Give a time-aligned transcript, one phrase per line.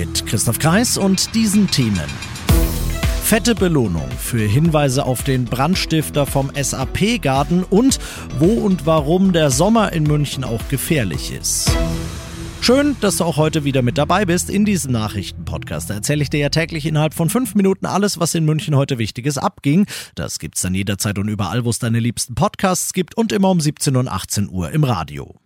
[0.00, 2.08] Mit Christoph Kreis und diesen Themen.
[3.22, 7.98] Fette Belohnung für Hinweise auf den Brandstifter vom SAP-Garten und
[8.38, 11.70] wo und warum der Sommer in München auch gefährlich ist.
[12.62, 15.90] Schön, dass du auch heute wieder mit dabei bist in diesem Nachrichtenpodcast.
[15.90, 18.96] Da erzähle ich dir ja täglich innerhalb von fünf Minuten alles, was in München heute
[18.96, 19.84] Wichtiges abging.
[20.14, 23.60] Das gibt's dann jederzeit und überall, wo es deine liebsten Podcasts gibt und immer um
[23.60, 25.36] 17 und 18 Uhr im Radio.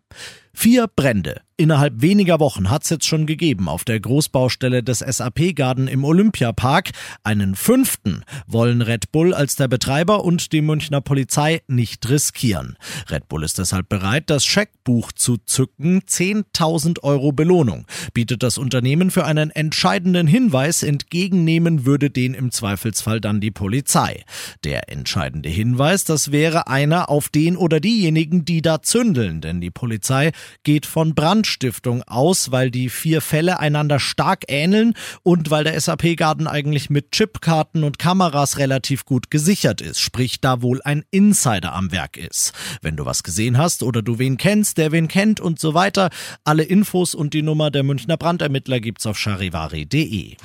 [0.53, 5.87] Vier Brände Innerhalb weniger Wochen hat es jetzt schon gegeben auf der Großbaustelle des SAP-Garden
[5.87, 6.91] im Olympiapark.
[7.23, 12.77] Einen fünften wollen Red Bull als der Betreiber und die Münchner Polizei nicht riskieren.
[13.09, 16.01] Red Bull ist deshalb bereit, das Scheckbuch zu zücken.
[16.01, 20.83] 10.000 Euro Belohnung bietet das Unternehmen für einen entscheidenden Hinweis.
[20.83, 24.25] Entgegennehmen würde den im Zweifelsfall dann die Polizei.
[24.65, 29.71] Der entscheidende Hinweis, das wäre einer auf den oder diejenigen, die da zündeln, denn die
[29.71, 30.33] Polizei
[30.65, 35.79] geht von Brand Brandstiftung aus, weil die vier Fälle einander stark ähneln und weil der
[35.79, 41.75] SAP-Garten eigentlich mit Chipkarten und Kameras relativ gut gesichert ist, sprich da wohl ein Insider
[41.75, 42.55] am Werk ist.
[42.81, 46.09] Wenn du was gesehen hast oder du wen kennst, der wen kennt und so weiter,
[46.45, 50.37] alle Infos und die Nummer der Münchner Brandermittler gibt's auf charivari.de.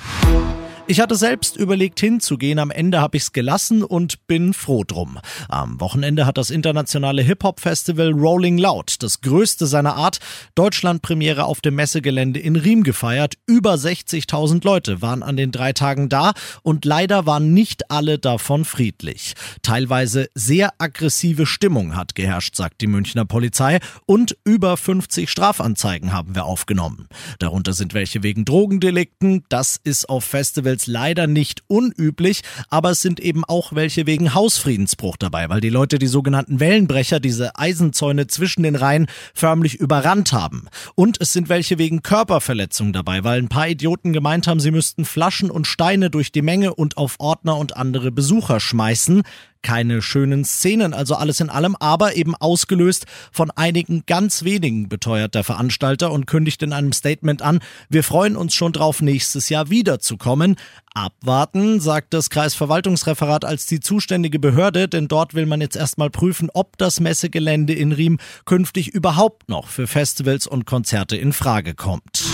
[0.90, 5.20] Ich hatte selbst überlegt hinzugehen, am Ende habe ich es gelassen und bin froh drum.
[5.48, 10.18] Am Wochenende hat das internationale Hip-Hop-Festival Rolling Loud, das größte seiner Art,
[10.56, 13.34] Deutschland-Premiere auf dem Messegelände in Riem gefeiert.
[13.46, 16.32] Über 60.000 Leute waren an den drei Tagen da
[16.64, 19.34] und leider waren nicht alle davon friedlich.
[19.62, 26.34] Teilweise sehr aggressive Stimmung hat geherrscht, sagt die Münchner Polizei und über 50 Strafanzeigen haben
[26.34, 27.06] wir aufgenommen.
[27.38, 33.02] Darunter sind welche wegen Drogendelikten, das ist auf Festivals jetzt leider nicht unüblich, aber es
[33.02, 38.28] sind eben auch welche wegen Hausfriedensbruch dabei, weil die Leute die sogenannten Wellenbrecher, diese Eisenzäune
[38.28, 40.68] zwischen den Reihen, förmlich überrannt haben.
[40.94, 45.04] Und es sind welche wegen Körperverletzung dabei, weil ein paar Idioten gemeint haben, sie müssten
[45.04, 49.22] Flaschen und Steine durch die Menge und auf Ordner und andere Besucher schmeißen
[49.62, 55.34] keine schönen Szenen, also alles in allem, aber eben ausgelöst von einigen ganz wenigen, beteuert
[55.34, 59.70] der Veranstalter und kündigt in einem Statement an, wir freuen uns schon drauf, nächstes Jahr
[59.70, 60.56] wiederzukommen.
[60.92, 66.48] Abwarten, sagt das Kreisverwaltungsreferat als die zuständige Behörde, denn dort will man jetzt erstmal prüfen,
[66.52, 72.24] ob das Messegelände in Riem künftig überhaupt noch für Festivals und Konzerte in Frage kommt.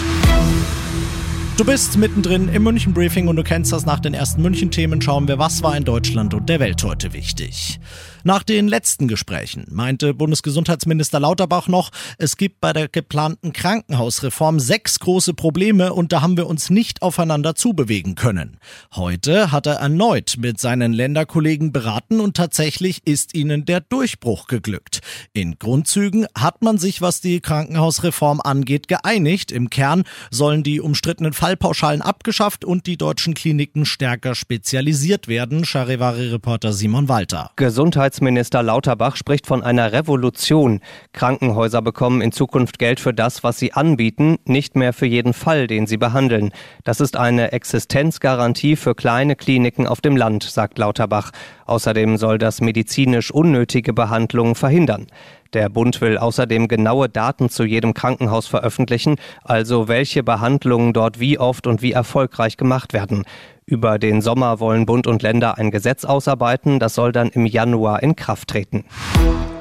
[1.57, 5.01] Du bist mittendrin im München Briefing und du kennst das nach den ersten München Themen.
[5.01, 7.81] Schauen wir, was war in Deutschland und der Welt heute wichtig.
[8.25, 14.99] Nach den letzten Gesprächen meinte Bundesgesundheitsminister Lauterbach noch, es gibt bei der geplanten Krankenhausreform sechs
[14.99, 18.59] große Probleme und da haben wir uns nicht aufeinander zubewegen können.
[18.97, 25.03] Heute hat er erneut mit seinen Länderkollegen beraten und tatsächlich ist ihnen der Durchbruch geglückt.
[25.33, 29.53] In Grundzügen hat man sich, was die Krankenhausreform angeht, geeinigt.
[29.53, 30.03] Im Kern
[30.33, 35.65] sollen die umstrittenen Fallpauschalen abgeschafft und die deutschen Kliniken stärker spezialisiert werden.
[35.65, 37.53] Charivari-Reporter Simon Walter.
[37.55, 40.81] Gesundheits Gesundheitsminister Lauterbach spricht von einer Revolution.
[41.13, 45.69] Krankenhäuser bekommen in Zukunft Geld für das, was sie anbieten, nicht mehr für jeden Fall,
[45.69, 46.51] den sie behandeln.
[46.83, 51.31] Das ist eine Existenzgarantie für kleine Kliniken auf dem Land, sagt Lauterbach.
[51.67, 55.07] Außerdem soll das medizinisch unnötige Behandlungen verhindern.
[55.57, 61.39] Der Bund will außerdem genaue Daten zu jedem Krankenhaus veröffentlichen, also welche Behandlungen dort wie
[61.39, 63.25] oft und wie erfolgreich gemacht werden.
[63.65, 68.03] Über den Sommer wollen Bund und Länder ein Gesetz ausarbeiten, das soll dann im Januar
[68.03, 68.85] in Kraft treten.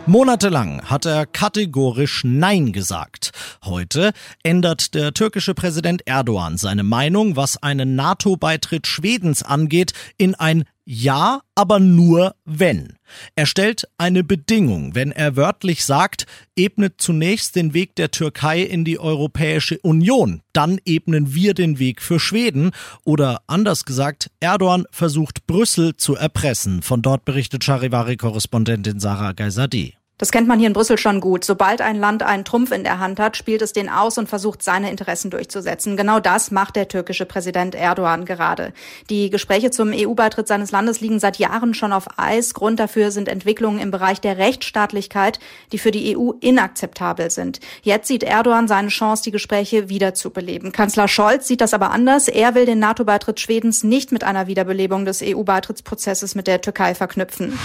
[0.05, 3.31] Monatelang hat er kategorisch Nein gesagt.
[3.63, 4.11] Heute
[4.44, 11.41] ändert der türkische Präsident Erdogan seine Meinung, was einen NATO-Beitritt Schwedens angeht, in ein Ja,
[11.55, 12.93] aber nur wenn.
[13.35, 18.85] Er stellt eine Bedingung, wenn er wörtlich sagt, ebnet zunächst den Weg der Türkei in
[18.85, 22.70] die Europäische Union, dann ebnen wir den Weg für Schweden
[23.03, 26.84] oder anders gesagt, Erdogan versucht Brüssel zu erpressen.
[26.84, 29.96] Von dort berichtet Charivari-Korrespondentin Sarah Geisadi.
[30.17, 31.44] Das kennt man hier in Brüssel schon gut.
[31.44, 34.64] Sobald ein Land einen Trumpf in der Hand hat, spielt es den aus und versucht,
[34.64, 35.97] seine Interessen durchzusetzen.
[35.97, 38.72] Genau das macht der türkische Präsident Erdogan gerade.
[39.09, 42.53] Die Gespräche zum EU-Beitritt seines Landes liegen seit Jahren schon auf Eis.
[42.53, 45.40] Grund dafür sind Entwicklungen im Bereich der Rechtsstaatlichkeit,
[45.73, 47.59] die für die EU inakzeptabel sind.
[47.82, 50.72] Jetzt sieht Erdogan seine Chance, die Gespräche wieder zu beleben.
[50.72, 52.29] Kanzler Scholz sieht das aber anders.
[52.29, 57.59] Er will den NATO-Beitritt Schwedens nicht mit einer Wiederbelebung des EU-Beitrittsprozesses mit der Türkei verknüpfen.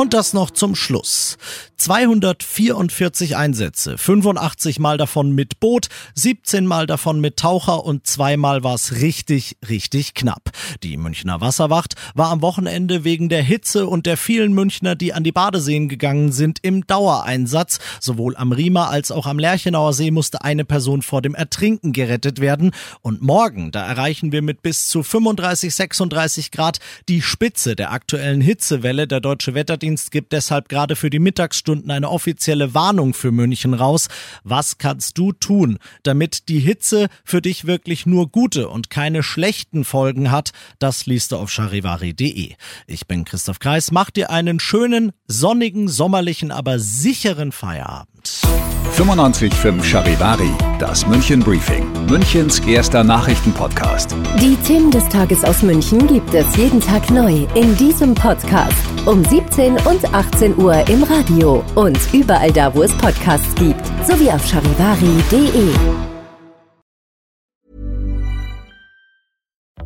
[0.00, 1.36] Und das noch zum Schluss.
[1.76, 8.74] 244 Einsätze, 85 Mal davon mit Boot, 17 Mal davon mit Taucher und zweimal war
[8.74, 10.50] es richtig, richtig knapp.
[10.82, 15.24] Die Münchner Wasserwacht war am Wochenende wegen der Hitze und der vielen Münchner, die an
[15.24, 17.78] die Badeseen gegangen sind, im Dauereinsatz.
[17.98, 22.40] Sowohl am Riemer als auch am Lerchenauer See musste eine Person vor dem Ertrinken gerettet
[22.40, 22.72] werden.
[23.00, 28.42] Und morgen, da erreichen wir mit bis zu 35, 36 Grad die Spitze der aktuellen
[28.42, 29.06] Hitzewelle.
[29.06, 34.08] Der Deutsche Wetterdienst gibt deshalb gerade für die Mittagstunden eine offizielle Warnung für München raus.
[34.44, 39.84] Was kannst du tun, damit die Hitze für dich wirklich nur gute und keine schlechten
[39.84, 40.52] Folgen hat?
[40.78, 42.54] Das liest du auf charivari.de.
[42.86, 43.90] Ich bin Christoph Kreis.
[43.90, 48.19] Mach dir einen schönen, sonnigen, sommerlichen, aber sicheren Feierabend.
[48.26, 54.14] 95.5 Charivari, das München Briefing, Münchens erster Nachrichtenpodcast.
[54.40, 58.76] Die Themen des Tages aus München gibt es jeden Tag neu in diesem Podcast
[59.06, 64.30] um 17 und 18 Uhr im Radio und überall da, wo es Podcasts gibt, sowie
[64.30, 65.70] auf charivari.de.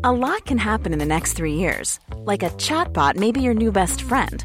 [0.03, 1.99] A lot can happen in the next three years.
[2.27, 4.45] Like a chatbot may be your new best friend.